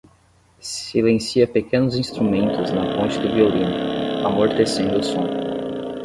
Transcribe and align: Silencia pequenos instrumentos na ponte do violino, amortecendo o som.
Silencia 0.63 1.45
pequenos 1.47 1.95
instrumentos 1.95 2.71
na 2.71 2.95
ponte 2.97 3.19
do 3.19 3.31
violino, 3.35 4.25
amortecendo 4.25 4.97
o 4.97 5.03
som. 5.03 5.23